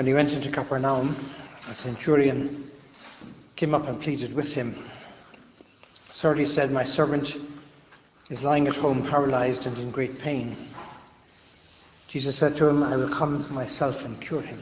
[0.00, 1.14] When he went into Capernaum,
[1.68, 2.70] a centurion
[3.54, 4.74] came up and pleaded with him.
[6.08, 7.36] Sir, he said, my servant
[8.30, 10.56] is lying at home paralyzed and in great pain.
[12.08, 14.58] Jesus said to him, I will come myself and cure him.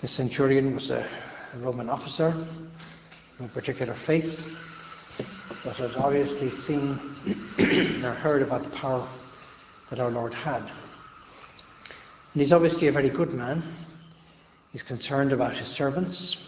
[0.00, 1.06] The centurion was a,
[1.54, 2.34] a Roman officer,
[3.38, 4.64] no particular faith,
[5.64, 6.98] but had obviously seen
[8.04, 9.06] or heard about the power
[9.90, 10.68] that our Lord had.
[12.38, 13.64] And he's obviously a very good man.
[14.70, 16.46] He's concerned about his servants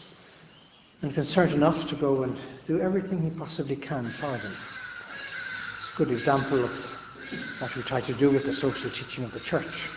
[1.02, 2.36] and concerned enough to go and
[2.69, 4.52] do everything he possibly can for them.
[5.78, 6.70] It's a good example of
[7.58, 9.88] what we try to do with the social teaching of the church.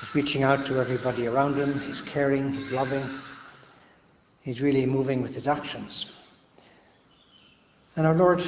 [0.00, 3.04] He's reaching out to everybody around him, he's caring, he's loving,
[4.40, 6.16] he's really moving with his actions.
[7.94, 8.42] And our Lord,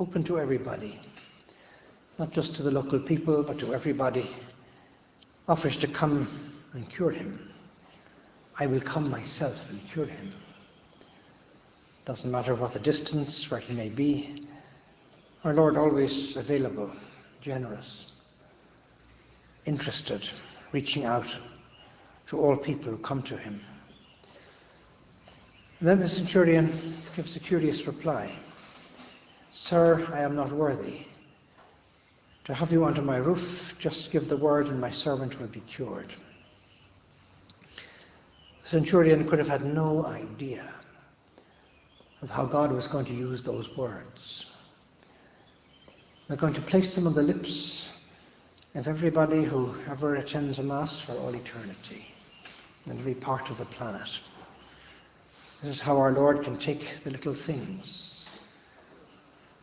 [0.00, 0.98] open to everybody,
[2.18, 4.28] not just to the local people, but to everybody
[5.48, 6.28] offers to come
[6.74, 7.50] and cure him.
[8.58, 10.30] I will come myself and cure him.
[12.04, 14.42] Doesn't matter what the distance, where he may be.
[15.44, 16.90] Our Lord always available,
[17.40, 18.12] generous,
[19.64, 20.28] interested,
[20.72, 21.38] reaching out
[22.26, 23.60] to all people who come to him.
[25.80, 28.32] And then the centurion gives a curious reply
[29.50, 31.06] Sir, I am not worthy
[32.48, 35.60] to have you under my roof, just give the word and my servant will be
[35.60, 36.14] cured.
[38.62, 40.66] The centurion could have had no idea
[42.22, 44.56] of how God was going to use those words.
[46.26, 47.92] They're going to place them on the lips
[48.74, 52.06] of everybody who ever attends a Mass for all eternity,
[52.86, 54.20] in every part of the planet.
[55.62, 58.38] This is how our Lord can take the little things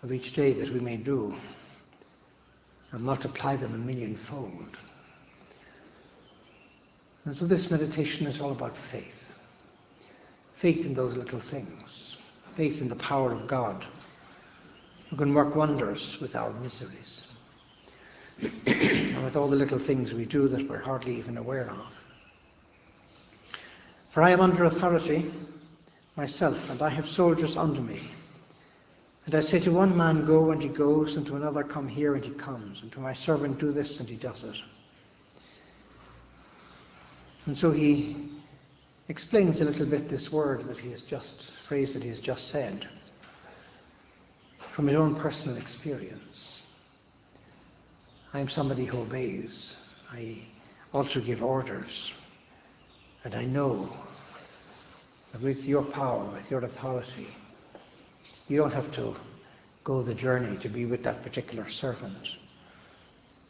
[0.03, 1.33] of each day that we may do
[2.91, 4.77] and multiply them a millionfold.
[7.25, 9.37] And so this meditation is all about faith.
[10.53, 12.17] Faith in those little things.
[12.55, 13.85] Faith in the power of God
[15.09, 17.27] who can work wonders with our miseries.
[18.65, 22.05] and with all the little things we do that we're hardly even aware of.
[24.09, 25.31] For I am under authority
[26.15, 27.99] myself, and I have soldiers under me.
[29.25, 32.13] And I say to one man, Go, and he goes, and to another, Come here,
[32.13, 34.61] and he comes, and to my servant, Do this, and he does it.
[37.47, 38.29] And so he
[39.09, 42.49] explains a little bit this word that he has just, phrase that he has just
[42.49, 42.87] said,
[44.71, 46.67] from his own personal experience.
[48.33, 49.79] I am somebody who obeys.
[50.11, 50.37] I
[50.93, 52.13] also give orders.
[53.23, 53.89] And I know
[55.31, 57.27] that with your power, with your authority,
[58.47, 59.15] you don't have to
[59.83, 62.37] go the journey to be with that particular servant.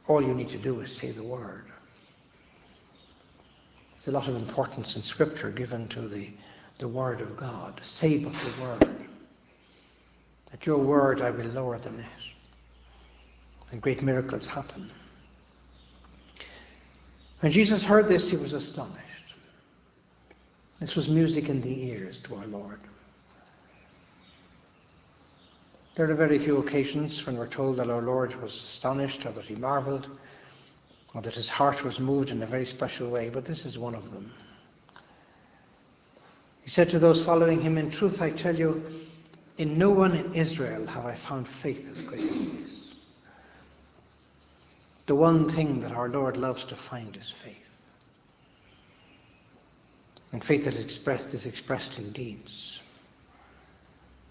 [0.08, 1.66] All you need to do is say the word.
[3.94, 6.30] There's a lot of importance in Scripture given to the,
[6.78, 7.80] the word of God.
[7.82, 8.96] Say but the word.
[10.54, 12.06] At your word I will lower the net.
[13.72, 14.90] And great miracles happen.
[17.40, 19.34] When Jesus heard this, he was astonished.
[20.80, 22.80] This was music in the ears to our Lord.
[25.96, 29.46] There are very few occasions when we're told that our Lord was astonished or that
[29.46, 30.10] he marveled
[31.14, 33.96] or that his heart was moved in a very special way, but this is one
[33.96, 34.30] of them.
[36.64, 38.84] He said to those following him, In truth, I tell you,
[39.58, 42.96] in no one in Israel have I found faith as great as this.
[45.06, 47.56] The one thing that our Lord loves to find is faith.
[50.34, 52.82] And faith that is expressed is expressed in deeds.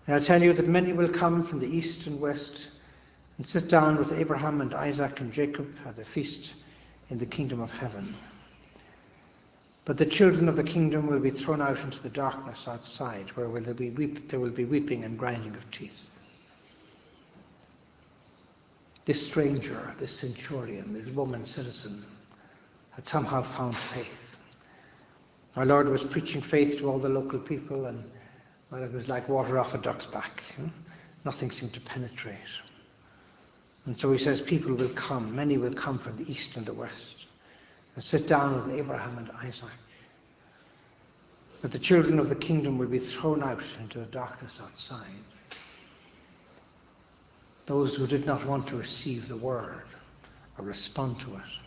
[0.06, 2.70] And I tell you that many will come from the east and west
[3.38, 6.54] and sit down with Abraham and Isaac and Jacob at the feast
[7.10, 8.14] in the kingdom of heaven.
[9.86, 13.48] But the children of the kingdom will be thrown out into the darkness outside, where
[13.48, 16.06] will there, be weep- there will be weeping and grinding of teeth.
[19.04, 22.04] This stranger, this centurion, this Roman citizen,
[22.92, 24.36] had somehow found faith.
[25.56, 28.02] Our Lord was preaching faith to all the local people, and
[28.74, 30.42] well, it was like water off a duck's back.
[31.24, 32.34] Nothing seemed to penetrate.
[33.86, 36.72] And so he says, people will come, many will come from the east and the
[36.72, 37.26] west,
[37.94, 39.70] and sit down with Abraham and Isaac.
[41.62, 45.22] But the children of the kingdom will be thrown out into the darkness outside.
[47.66, 49.84] Those who did not want to receive the word
[50.58, 51.60] or respond to it.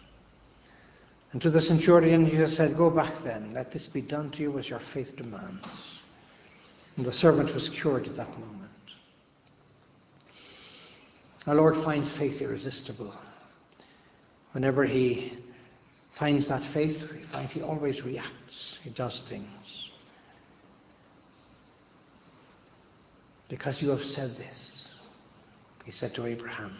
[1.31, 4.59] And to the centurion, Jesus said, Go back then, let this be done to you
[4.59, 5.96] as your faith demands.
[6.97, 8.71] And the servant was cured at that moment.
[11.45, 13.13] Our Lord finds faith irresistible.
[14.51, 15.31] Whenever he
[16.11, 19.91] finds that faith, we find he always reacts, he does things.
[23.47, 24.95] Because you have said this,
[25.85, 26.75] he said to Abraham,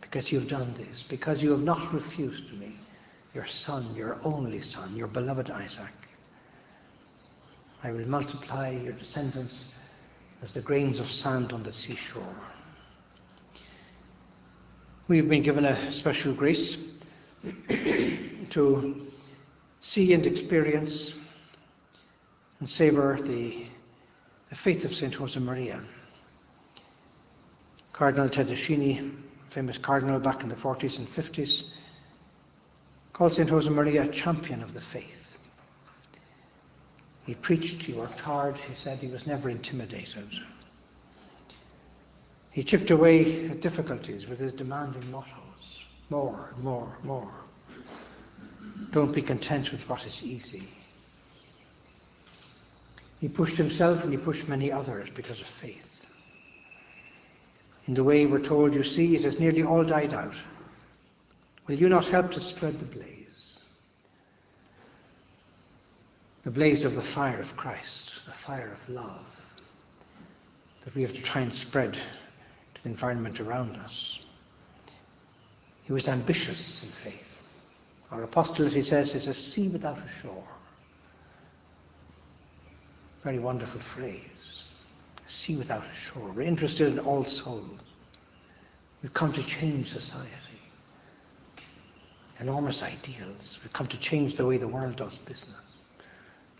[0.00, 2.72] because you have done this, because you have not refused me,
[3.32, 5.92] your son, your only son, your beloved Isaac.
[7.84, 9.74] I will multiply your descendants
[10.42, 12.34] as the grains of sand on the seashore.
[15.06, 16.78] We've been given a special grace
[18.50, 19.06] to
[19.80, 21.14] see and experience
[22.58, 23.66] and savour the,
[24.48, 25.12] the faith of St.
[25.12, 25.82] Josemaria.
[27.92, 29.14] Cardinal Tedeschini,
[29.50, 31.68] famous cardinal back in the 40s and 50s,
[33.12, 33.50] called St.
[33.50, 35.23] Josemaria a champion of the faith.
[37.26, 40.28] He preached, he worked hard, he said he was never intimidated.
[42.50, 47.32] He chipped away at difficulties with his demanding mottos more, more, more.
[48.92, 50.68] Don't be content with what is easy.
[53.20, 56.06] He pushed himself and he pushed many others because of faith.
[57.86, 60.34] In the way we're told, you see, it has nearly all died out.
[61.66, 63.23] Will you not help to spread the blaze?
[66.44, 69.42] The blaze of the fire of Christ, the fire of love
[70.84, 74.20] that we have to try and spread to the environment around us.
[75.84, 77.42] He was ambitious in faith.
[78.10, 80.44] Our apostolate, he says, is a sea without a shore.
[83.22, 84.68] Very wonderful phrase.
[85.26, 86.30] A sea without a shore.
[86.30, 87.80] We're interested in all souls.
[89.02, 90.28] We've come to change society.
[92.38, 93.58] Enormous ideals.
[93.62, 95.56] We've come to change the way the world does business.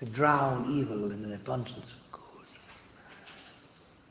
[0.04, 2.46] To drown evil in an abundance of good.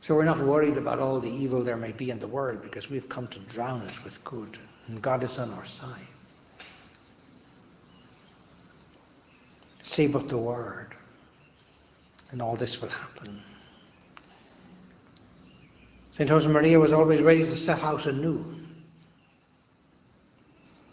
[0.01, 2.89] so we're not worried about all the evil there may be in the world because
[2.89, 4.57] we've come to drown it with good.
[4.87, 6.07] And God is on our side.
[9.83, 10.95] Say but the word,
[12.31, 13.39] and all this will happen.
[16.13, 16.27] St.
[16.27, 18.43] Josemaria was always ready to set out anew.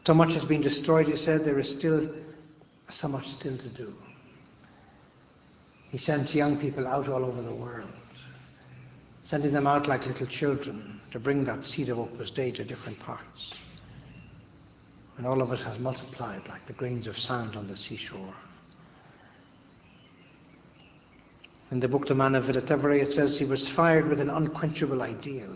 [0.06, 2.10] So much has been destroyed, he said, there is still
[2.90, 3.94] so much still to do.
[5.90, 7.88] He sends young people out all over the world
[9.30, 12.98] sending them out like little children to bring that seed of Opus Dei to different
[12.98, 13.54] parts.
[15.16, 18.34] And all of it has multiplied like the grains of sand on the seashore.
[21.70, 22.60] In the book The Man of Villa
[22.96, 25.54] it says he was fired with an unquenchable ideal.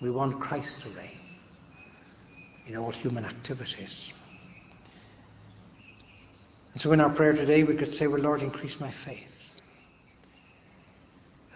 [0.00, 1.20] We want Christ to reign
[2.66, 4.14] in all human activities.
[6.72, 9.37] And so in our prayer today, we could say, Well, Lord, increase my faith.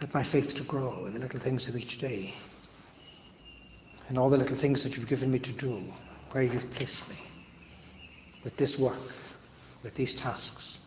[0.02, 2.34] Help my faith to grow in the little things of each day,
[4.10, 5.81] in all the little things that you've given me to do,
[6.32, 7.14] where you've placed me,
[8.42, 9.12] with this work,
[9.85, 10.80] with these tasks,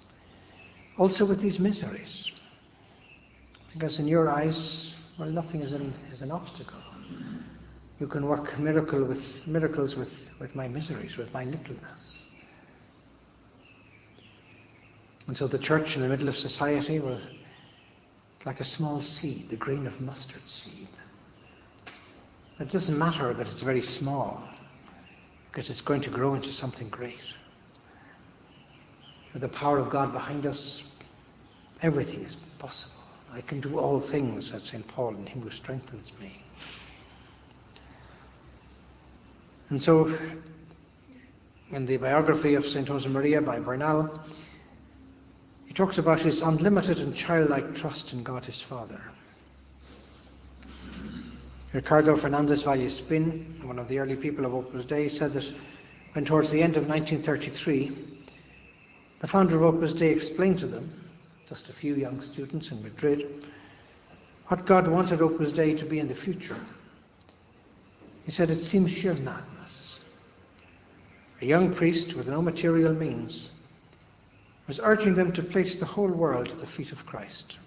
[0.98, 2.34] also with these miseries.
[3.72, 6.81] Because in your eyes, well, nothing is an, is an obstacle.
[8.01, 12.25] You can work miracle with, miracles with, with my miseries, with my littleness.
[15.27, 17.22] And so the church in the middle of society will
[18.45, 20.87] like a small seed, the grain of mustard seed.
[22.59, 24.41] It doesn't matter that it's very small,
[25.51, 27.35] because it's going to grow into something great.
[29.33, 30.83] With the power of God behind us,
[31.81, 33.01] everything is possible.
[33.33, 34.87] I can do all things, said St.
[34.87, 36.41] Paul, in Him who strengthens me.
[39.69, 40.15] And so,
[41.71, 42.87] in the biography of St.
[42.87, 44.17] Josemaria by Bernal,
[45.75, 49.00] talks about his unlimited and childlike trust in God his Father.
[51.74, 55.53] Ricardo Fernandez Vallespin, one of the early people of Opus Dei, said that
[56.13, 57.91] when towards the end of 1933,
[59.20, 60.89] the founder of Opus Dei explained to them,
[61.46, 63.46] just a few young students in Madrid,
[64.48, 66.58] what God wanted Opus Dei to be in the future.
[68.24, 70.00] He said, It seems sheer madness.
[71.41, 73.51] A young priest with no material means
[74.67, 77.60] was urging them to place the whole world at the feet of Christ.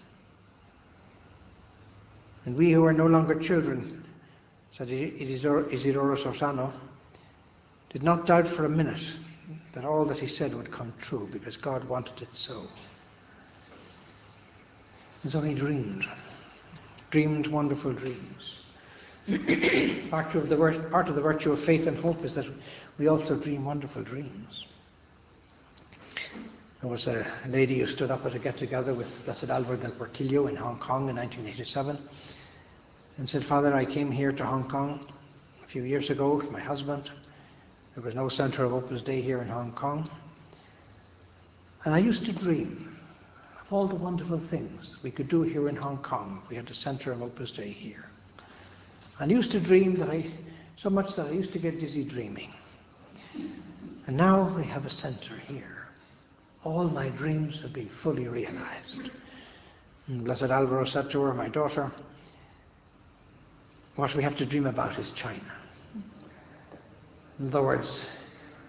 [2.44, 4.04] And we who are no longer children
[4.78, 6.70] said Isidoro Zorzano,
[7.90, 9.16] did not doubt for a minute
[9.72, 12.62] that all that he said would come true because God wanted it so.
[15.24, 16.06] And so he dreamed,
[17.10, 18.58] dreamed wonderful dreams.
[20.10, 22.46] part, of the, part of the virtue of faith and hope is that
[22.98, 24.66] we also dream wonderful dreams.
[26.88, 29.90] There was a lady who stood up at a get together with Blessed Alvaro del
[29.90, 31.98] Portillo in Hong Kong in 1987
[33.18, 35.06] and said, Father, I came here to Hong Kong
[35.62, 37.10] a few years ago with my husband.
[37.94, 40.08] There was no Centre of Opus Dei here in Hong Kong.
[41.84, 42.98] And I used to dream
[43.60, 46.74] of all the wonderful things we could do here in Hong Kong we had a
[46.74, 48.08] Centre of Opus Dei here.
[49.20, 50.24] And I used to dream that I,
[50.76, 52.50] so much that I used to get dizzy dreaming.
[54.06, 55.77] And now we have a centre here.
[56.64, 59.10] All my dreams have been fully realized.
[60.08, 61.90] And Blessed Alvaro said to her, my daughter,
[63.96, 65.52] what we have to dream about is China.
[67.38, 68.10] In other words,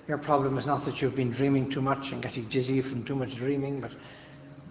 [0.08, 3.16] your problem is not that you've been dreaming too much and getting dizzy from too
[3.16, 3.92] much dreaming, but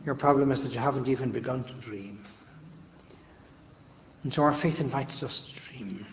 [0.04, 2.24] your problem is that you haven't even begun to dream.
[4.22, 6.06] And so our faith invites us to dream.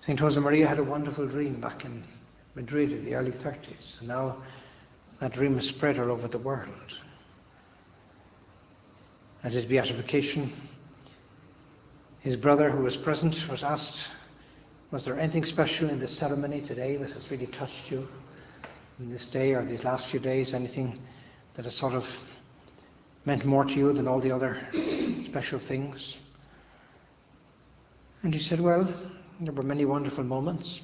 [0.00, 0.18] St.
[0.18, 2.02] Josemaria had a wonderful dream back in
[2.54, 4.36] Madrid in the early 30s, and now
[5.20, 7.00] that dream has spread all over the world.
[9.44, 10.52] At his beatification,
[12.20, 14.10] his brother, who was present, was asked
[14.90, 18.08] was there anything special in the ceremony today that has really touched you
[18.98, 20.54] in this day or these last few days?
[20.54, 20.98] Anything
[21.54, 22.34] that has sort of
[23.26, 24.58] meant more to you than all the other
[25.26, 26.16] special things?
[28.22, 28.90] And he said, Well,
[29.40, 30.80] there were many wonderful moments.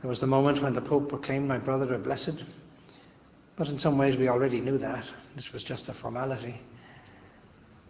[0.00, 2.44] There was the moment when the Pope proclaimed my brother a blessed.
[3.58, 5.04] But in some ways, we already knew that.
[5.34, 6.54] This was just a formality.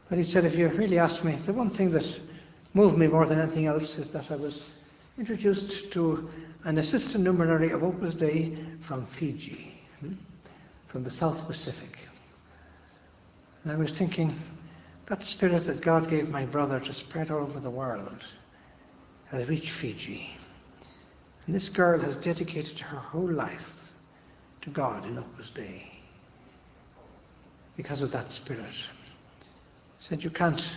[0.08, 2.20] But he said, if you really ask me, the one thing that
[2.72, 4.72] moved me more than anything else is that I was
[5.18, 6.30] introduced to
[6.64, 10.14] an assistant numerary of Opus Dei from Fiji, hmm,
[10.86, 11.98] from the South Pacific.
[13.62, 14.32] And I was thinking,
[15.04, 18.24] that spirit that God gave my brother to spread all over the world
[19.26, 20.30] has reached Fiji.
[21.44, 23.77] And this girl has dedicated her whole life
[24.68, 25.90] to God in Opus Dei
[27.76, 28.64] because of that spirit.
[28.64, 30.76] He said, You can't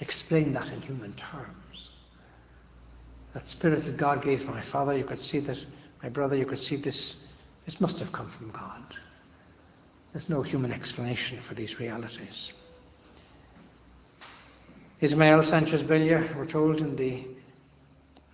[0.00, 1.62] explain that in human terms
[3.32, 5.64] that spirit that God gave my father, you could see that,
[6.02, 7.16] my brother, you could see this,
[7.64, 8.82] this must have come from God.
[10.12, 12.52] There's no human explanation for these realities.
[15.00, 17.24] Ismael Sanchez Bella, we're told in the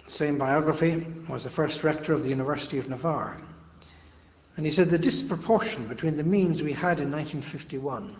[0.06, 3.36] same biography, was the first rector of the University of Navarre.
[4.58, 8.12] And he said the disproportion between the means we had in 1951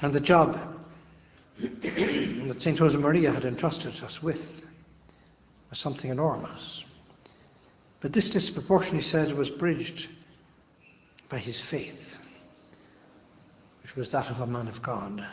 [0.00, 0.52] and the job
[1.58, 2.78] that St.
[2.78, 4.64] Josemaria had entrusted us with
[5.70, 6.84] was something enormous.
[7.98, 10.08] But this disproportion, he said, was bridged
[11.28, 12.24] by his faith,
[13.82, 15.26] which was that of a man of God.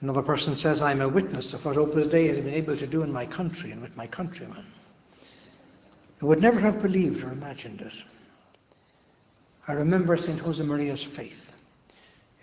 [0.00, 3.04] Another person says, I'm a witness of what Opus Dei has been able to do
[3.04, 4.66] in my country and with my countrymen.
[6.20, 7.92] I would never have believed or imagined it.
[9.68, 10.40] I remember St.
[10.40, 11.52] Josemaria's faith.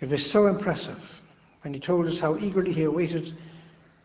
[0.00, 1.20] It was so impressive
[1.62, 3.32] when he told us how eagerly he awaited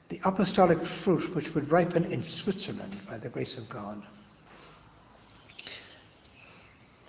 [0.10, 4.01] the apostolic fruit which would ripen in Switzerland by the grace of God.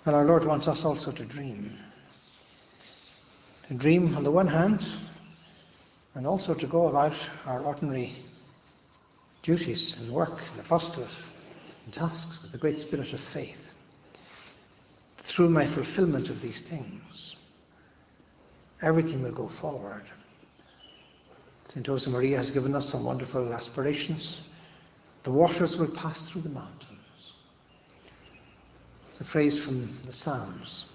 [0.05, 1.77] And our Lord wants us also to dream.
[3.67, 4.85] To dream on the one hand,
[6.15, 7.15] and also to go about
[7.45, 8.13] our ordinary
[9.41, 11.09] duties and work and apostolate
[11.91, 13.73] tasks with the great spirit of faith.
[15.17, 17.37] Through my fulfillment of these things,
[18.81, 20.03] everything will go forward.
[21.67, 21.85] St.
[21.85, 24.41] Josemaria has given us some wonderful aspirations.
[25.23, 27.33] The waters will pass through the mountains.
[29.09, 30.91] It's a phrase from the Psalms.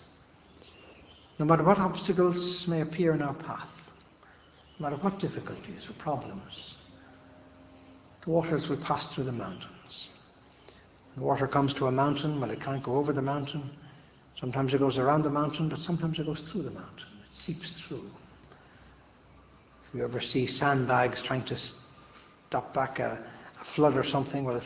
[1.38, 3.90] No matter what obstacles may appear in our path,
[4.78, 6.76] no matter what difficulties or problems,
[8.22, 9.77] the waters will pass through the mountains.
[11.18, 13.68] The water comes to a mountain, well, it can't go over the mountain.
[14.36, 17.08] Sometimes it goes around the mountain, but sometimes it goes through the mountain.
[17.28, 18.08] It seeps through.
[19.88, 23.20] If you ever see sandbags trying to stop back a,
[23.60, 24.62] a flood or something, well,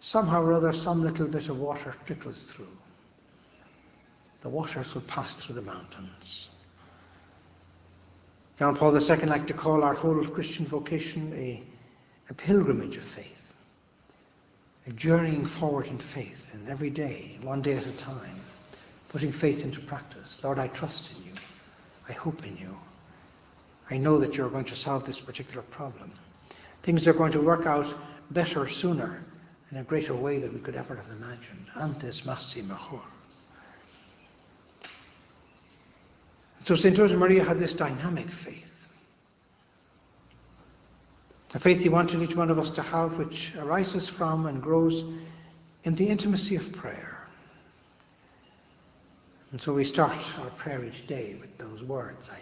[0.00, 2.76] somehow or other, some little bit of water trickles through.
[4.42, 6.50] The waters will pass through the mountains.
[8.58, 11.62] John Paul II liked to call our whole Christian vocation a,
[12.28, 13.33] a pilgrimage of faith,
[14.92, 18.38] journeying forward in faith, and every day, one day at a time,
[19.08, 20.40] putting faith into practice.
[20.42, 21.32] Lord, I trust in you.
[22.08, 22.76] I hope in you.
[23.90, 26.10] I know that you're going to solve this particular problem.
[26.82, 27.94] Things are going to work out
[28.30, 29.24] better sooner
[29.70, 31.66] in a greater way than we could ever have imagined.
[31.76, 33.00] Antes más y mejor.
[36.64, 36.96] So St.
[36.96, 38.73] Josemaria had this dynamic faith.
[41.54, 45.04] A faith he wanted each one of us to have, which arises from and grows
[45.84, 47.16] in the intimacy of prayer.
[49.52, 52.38] And so we start our prayer each day with those words I,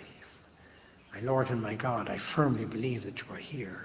[1.14, 3.83] My Lord and my God, I firmly believe that you are here.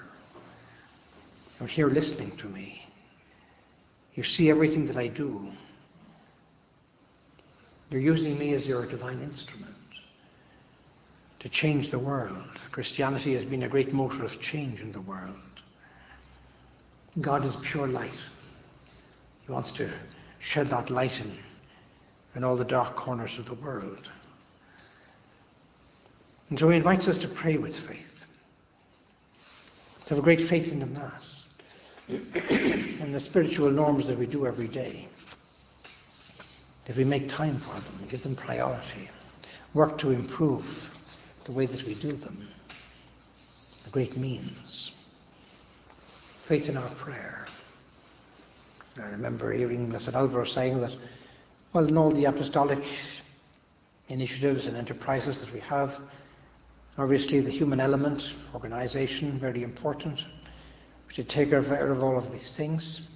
[1.60, 2.86] You're here listening to me.
[4.16, 5.46] You see everything that I do.
[7.90, 9.77] You're using me as your divine instrument
[11.48, 12.60] to change the world.
[12.72, 15.34] Christianity has been a great motor of change in the world.
[17.22, 18.20] God is pure light.
[19.46, 19.90] He wants to
[20.40, 21.32] shed that light in,
[22.36, 24.10] in all the dark corners of the world.
[26.50, 28.26] And so he invites us to pray with faith,
[30.04, 31.48] to have a great faith in the Mass
[32.10, 35.08] and the spiritual norms that we do every day.
[36.88, 39.08] That we make time for them, give them priority,
[39.74, 40.94] work to improve
[41.48, 42.46] the way that we do them,
[43.86, 44.94] the great means.
[46.44, 47.46] Faith in our prayer.
[49.02, 50.96] I remember hearing Blessed Alvaro saying that,
[51.72, 52.84] well, in all the apostolic
[54.10, 56.02] initiatives and enterprises that we have,
[56.98, 60.26] obviously the human element, organisation, very important.
[61.08, 63.08] We should take care of all of these things,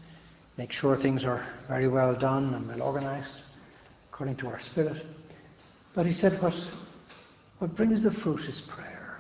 [0.55, 3.43] make sure things are very well done and well organised
[4.09, 5.05] according to our spirit.
[5.93, 6.71] But he said what
[7.62, 9.20] what brings the fruit is prayer.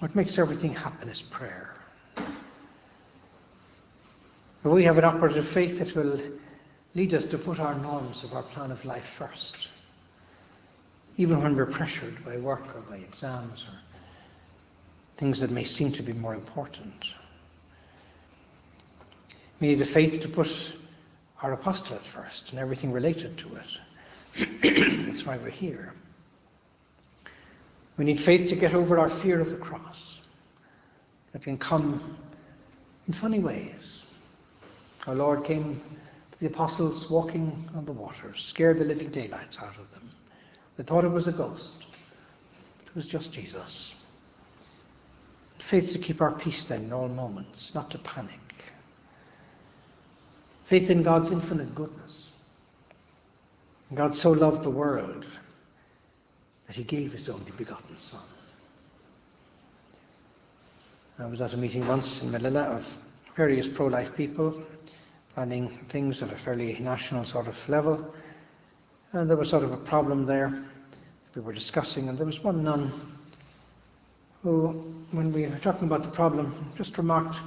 [0.00, 1.72] What makes everything happen is prayer.
[4.64, 6.20] But we have an operative faith that will
[6.96, 9.70] lead us to put our norms of our plan of life first.
[11.16, 13.78] Even when we're pressured by work or by exams or
[15.16, 17.14] things that may seem to be more important.
[19.60, 20.76] We need a faith to put
[21.40, 25.06] our apostolate first and everything related to it.
[25.06, 25.92] That's why we're here.
[27.96, 30.20] We need faith to get over our fear of the cross.
[31.32, 32.16] That can come
[33.06, 34.04] in funny ways.
[35.06, 35.80] Our Lord came
[36.32, 40.10] to the apostles walking on the water, scared the living daylights out of them.
[40.76, 41.74] They thought it was a ghost.
[42.86, 43.94] It was just Jesus.
[45.58, 48.40] Faith to keep our peace then in all moments, not to panic.
[50.64, 52.32] Faith in God's infinite goodness.
[53.94, 55.26] God so loved the world
[56.70, 58.20] that he gave his only begotten Son.
[61.18, 62.98] I was at a meeting once in Manila of
[63.34, 64.62] various pro-life people
[65.34, 68.14] planning things at a fairly national sort of level.
[69.10, 70.62] And there was sort of a problem there
[71.34, 72.92] we were discussing, and there was one nun
[74.44, 74.68] who,
[75.10, 77.40] when we were talking about the problem, just remarked,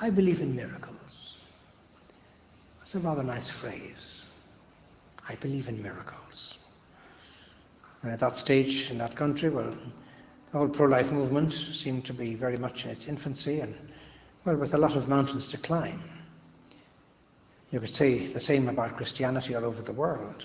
[0.00, 1.36] I believe in miracles.
[2.80, 4.24] It's a rather nice phrase.
[5.28, 6.59] I believe in miracles.
[8.02, 9.74] And at that stage in that country, well,
[10.52, 13.74] the whole pro-life movement seemed to be very much in its infancy and,
[14.44, 16.00] well, with a lot of mountains to climb.
[17.70, 20.44] You could say the same about Christianity all over the world.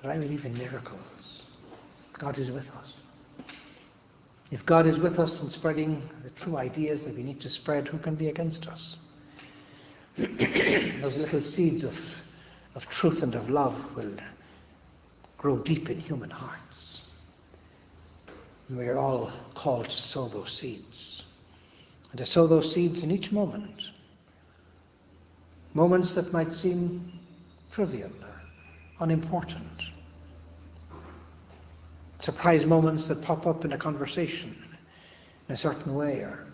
[0.00, 1.46] But I believe in miracles.
[2.12, 2.96] God is with us.
[4.50, 7.88] If God is with us in spreading the true ideas that we need to spread,
[7.88, 8.98] who can be against us?
[10.16, 12.22] Those little seeds of,
[12.76, 14.12] of truth and of love will
[15.44, 17.04] grow deep in human hearts.
[18.70, 21.26] And we are all called to sow those seeds.
[22.10, 23.90] And to sow those seeds in each moment.
[25.74, 27.12] Moments that might seem
[27.70, 28.40] trivial or
[29.00, 29.90] unimportant.
[32.20, 34.56] Surprise moments that pop up in a conversation
[35.50, 36.46] in a certain way or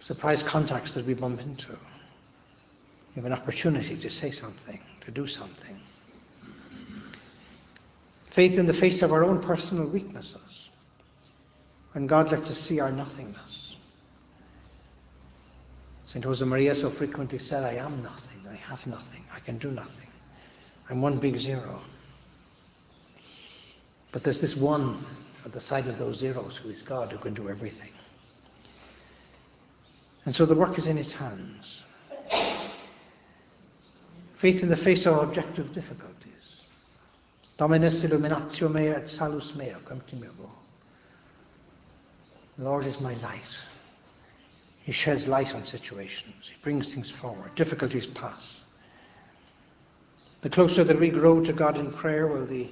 [0.00, 1.72] surprise contacts that we bump into.
[1.72, 5.80] We have an opportunity to say something, to do something.
[8.30, 10.70] Faith in the face of our own personal weaknesses.
[11.92, 13.76] When God lets us see our nothingness.
[16.06, 16.24] St.
[16.24, 20.08] Josemaria so frequently said, I am nothing, I have nothing, I can do nothing.
[20.88, 21.80] I'm one big zero.
[24.12, 24.98] But there's this one
[25.44, 27.90] at the side of those zeros who is God who can do everything.
[30.24, 31.84] And so the work is in his hands.
[34.34, 36.64] Faith in the face of objective difficulties.
[37.58, 40.48] Dominus illuminatio mea et salus mea, quem timebo,
[42.56, 43.66] The Lord is my light.
[44.84, 46.48] He sheds light on situations.
[46.48, 47.52] He brings things forward.
[47.56, 48.64] Difficulties pass.
[50.42, 52.68] The closer that we grow to God in prayer, well, the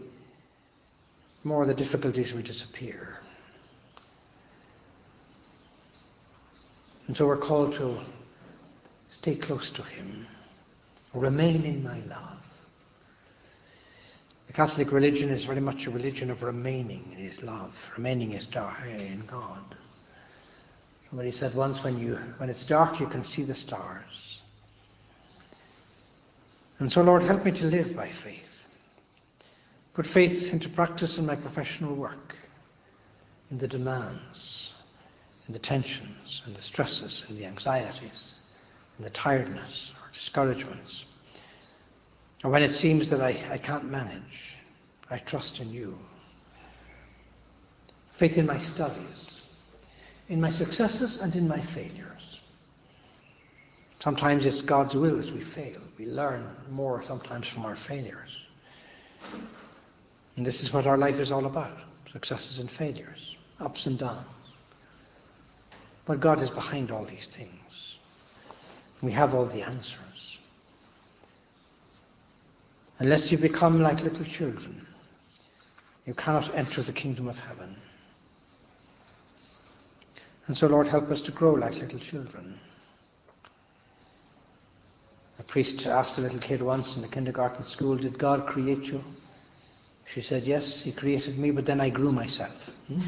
[1.43, 3.19] more the difficulties will disappear.
[7.09, 7.99] And so we're called to
[9.09, 10.29] stay close to Him,
[11.13, 12.46] remain in my love.
[14.57, 19.77] Catholic religion is very much a religion of remaining in His love, remaining in God.
[21.11, 24.41] Somebody said once, when you when it's dark, you can see the stars.
[26.79, 28.67] And so, Lord, help me to live by faith.
[29.93, 32.35] Put faith into practice in my professional work,
[33.51, 34.75] in the demands,
[35.49, 38.33] in the tensions, in the stresses, in the anxieties,
[38.97, 41.05] in the tiredness or discouragements.
[42.47, 44.55] Or when it seems that I, I can't manage,
[45.11, 45.99] I trust in you.
[48.13, 49.49] Faith in my studies,
[50.29, 52.39] in my successes and in my failures.
[53.99, 55.81] Sometimes it's God's will that we fail.
[55.99, 58.47] We learn more sometimes from our failures.
[60.37, 61.77] And this is what our life is all about
[62.13, 64.25] successes and failures, ups and downs.
[66.05, 67.99] But God is behind all these things.
[69.03, 70.06] We have all the answers.
[72.99, 74.87] Unless you become like little children,
[76.07, 77.77] you cannot enter the kingdom of heaven.
[80.47, 82.59] And so, Lord, help us to grow like little children.
[85.39, 89.05] A priest asked a little kid once in the kindergarten school, Did God create you?
[90.07, 92.71] She said, Yes, He created me, but then I grew myself.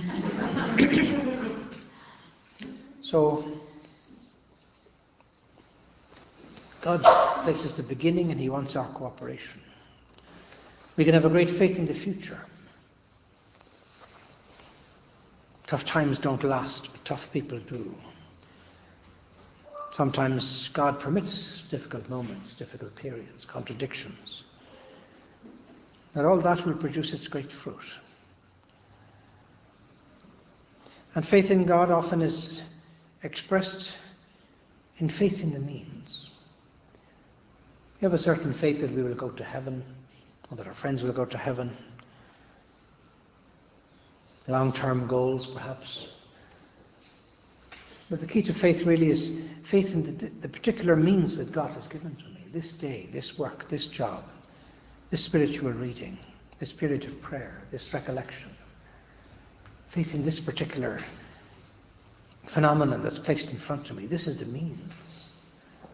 [3.00, 3.44] so,
[6.82, 7.02] God
[7.44, 9.60] places the beginning and He wants our cooperation.
[10.98, 12.40] We can have a great faith in the future.
[15.68, 17.94] Tough times don't last, but tough people do.
[19.92, 24.42] Sometimes God permits difficult moments, difficult periods, contradictions.
[26.14, 27.96] And all that will produce its great fruit.
[31.14, 32.64] And faith in God often is
[33.22, 33.98] expressed
[34.96, 36.30] in faith in the means.
[38.00, 39.84] We have a certain faith that we will go to heaven,
[40.56, 41.70] that our friends will go to heaven,
[44.46, 46.08] long term goals, perhaps.
[48.10, 49.32] But the key to faith really is
[49.62, 53.38] faith in the, the, particular means that God has given to me this day, this
[53.38, 54.24] work, this job,
[55.10, 56.16] this spiritual reading,
[56.58, 58.48] this period of prayer, this recollection.
[59.88, 60.98] Faith in this particular
[62.46, 64.06] phenomenon that's placed in front of me.
[64.06, 65.32] This is the means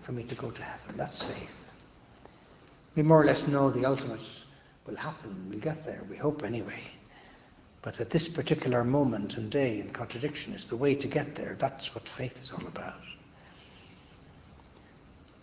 [0.02, 0.96] for me to go to heaven.
[0.96, 1.64] That's faith.
[2.94, 4.20] We more or less know the ultimate
[4.86, 5.46] will happen.
[5.48, 6.00] We'll get there.
[6.10, 6.80] We hope anyway.
[7.82, 11.56] But that this particular moment and day and contradiction is the way to get there,
[11.58, 13.00] that's what faith is all about.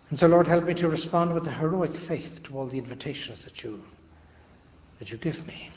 [0.09, 3.45] And so, Lord, help me to respond with a heroic faith to all the invitations
[3.45, 3.81] that you,
[4.99, 5.69] that you give me.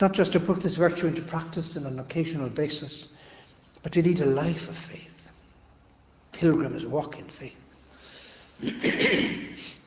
[0.00, 3.08] Not just to put this virtue into practice on an occasional basis,
[3.82, 5.30] but to lead a life of faith.
[6.32, 7.56] Pilgrims walk in faith.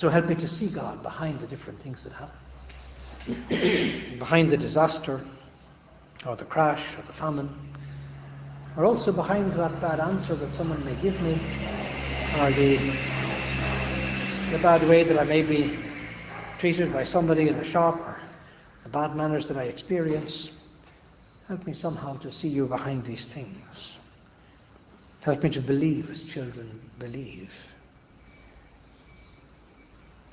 [0.00, 2.34] so help me to see God behind the different things that happen.
[4.18, 5.20] behind the disaster,
[6.24, 7.54] or the crash, or the famine,
[8.78, 11.38] or also behind that bad answer that someone may give me,
[12.38, 12.78] or the,
[14.52, 15.70] the bad way that I may be
[16.56, 18.18] treated by somebody in the shop, or
[18.84, 20.50] the bad manners that I experience.
[21.46, 23.98] Help me somehow to see you behind these things.
[25.20, 27.52] Help me to believe as children believe.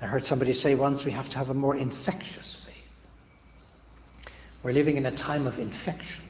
[0.01, 4.31] I heard somebody say once we have to have a more infectious faith.
[4.61, 6.23] we're living in a time of infection.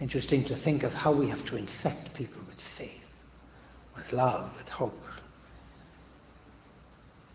[0.00, 3.06] Interesting to think of how we have to infect people with faith,
[3.94, 4.98] with love, with hope.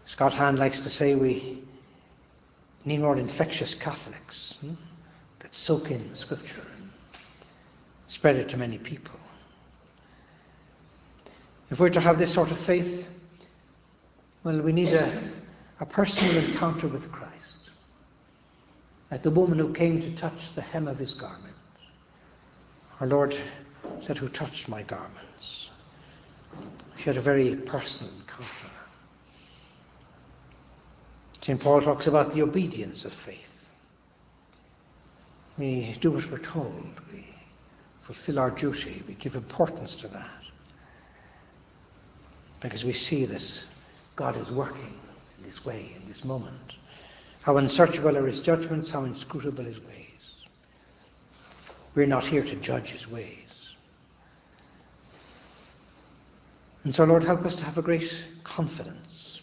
[0.08, 1.63] Scott Hahn likes to say we
[2.86, 4.73] need more infectious Catholics hmm,
[5.39, 6.89] that soak in Scripture and
[8.08, 9.19] spread it to many people.
[11.69, 13.10] If we're to have this sort of faith,
[14.45, 15.12] well, we need a,
[15.81, 17.36] a personal encounter with Christ
[19.12, 21.55] like the woman who came to touch the hem of his garment.
[22.99, 23.38] Our Lord
[24.01, 25.71] said, Who touched my garments?
[26.97, 28.69] She had a very personal encounter.
[31.41, 31.62] St.
[31.62, 33.71] Paul talks about the obedience of faith.
[35.58, 37.25] We do what we're told, we
[38.01, 40.29] fulfill our duty, we give importance to that.
[42.60, 43.65] Because we see that
[44.15, 44.93] God is working
[45.38, 46.78] in this way, in this moment.
[47.41, 50.45] How unsearchable are his judgments, how inscrutable his ways.
[51.93, 53.75] We're not here to judge his ways.
[56.84, 59.41] And so, Lord, help us to have a great confidence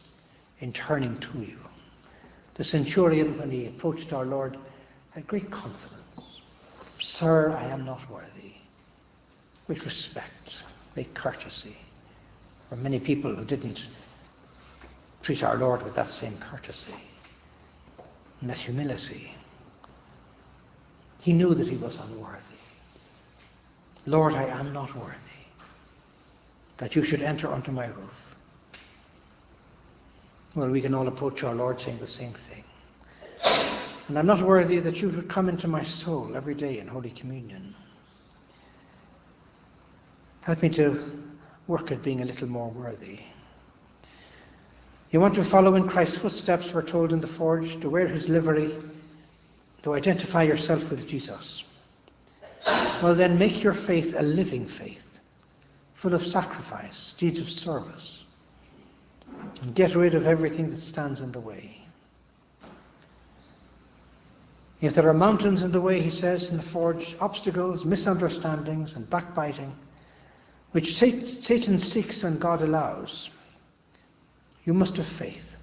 [0.60, 1.58] in turning to you.
[2.54, 4.56] The centurion, when he approached our Lord,
[5.10, 6.40] had great confidence.
[6.98, 8.52] Sir, I am not worthy.
[9.66, 11.76] great respect, great courtesy.
[12.70, 13.88] Were many people who didn't
[15.22, 16.94] treat our Lord with that same courtesy
[18.40, 19.32] and that humility.
[21.20, 22.40] He knew that he was unworthy.
[24.06, 25.16] Lord, I am not worthy
[26.78, 28.36] that you should enter under my roof.
[30.56, 32.64] Well, we can all approach our Lord saying the same thing.
[34.08, 37.10] And I'm not worthy that you should come into my soul every day in Holy
[37.10, 37.74] Communion.
[40.42, 41.00] Help me to
[41.68, 43.20] work at being a little more worthy.
[45.12, 48.30] You want to follow in Christ's footsteps, we're told in the forge, to wear his
[48.30, 48.74] livery,
[49.82, 51.64] to identify yourself with Jesus.
[53.02, 55.20] Well, then make your faith a living faith,
[55.92, 58.24] full of sacrifice, deeds of service,
[59.60, 61.76] and get rid of everything that stands in the way.
[64.80, 69.08] If there are mountains in the way, he says in the forge, obstacles, misunderstandings, and
[69.10, 69.76] backbiting,
[70.70, 73.28] which Satan seeks and God allows,
[74.64, 75.56] you must have faith.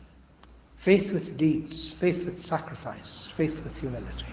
[0.78, 4.26] Faith with deeds, faith with sacrifice, faith with humility.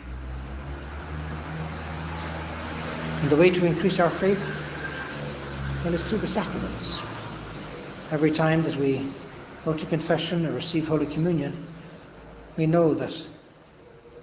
[3.20, 4.52] And the way to increase our faith,
[5.84, 7.00] well, is through the sacraments.
[8.12, 9.08] Every time that we
[9.64, 11.52] go to confession or receive Holy Communion,
[12.56, 13.26] we know that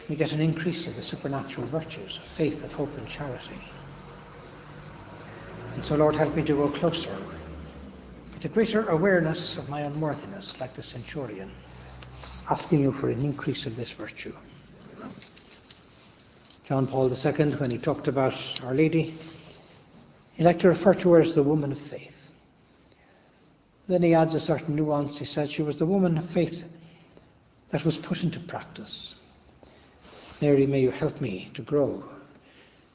[0.09, 3.57] we get an increase of the supernatural virtues of faith, of hope, and charity.
[5.75, 7.17] And so, Lord, help me to go closer
[8.45, 11.49] a greater awareness of my unworthiness, like the centurion,
[12.49, 14.33] asking you for an increase of this virtue.
[16.65, 19.13] John Paul II, when he talked about Our Lady,
[20.33, 22.31] he liked to refer to her as the woman of faith.
[23.87, 25.19] Then he adds a certain nuance.
[25.19, 26.67] He said she was the woman of faith
[27.69, 29.21] that was put into practice.
[30.41, 32.03] Mary, may you help me to grow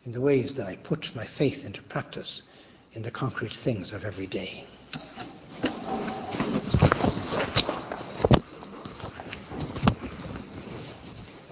[0.05, 2.43] in the ways that I put my faith into practice
[2.93, 4.65] in the concrete things of every day.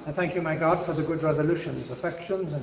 [0.07, 2.55] I thank you, my God, for the good resolutions, affections, and